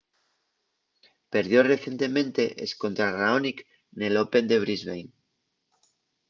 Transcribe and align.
perdió 1.31 1.59
recientemente 1.69 2.53
escontra 2.67 3.07
raonic 3.19 3.57
nel 3.99 4.15
open 4.23 4.45
de 4.47 4.57
brisbane 4.63 5.11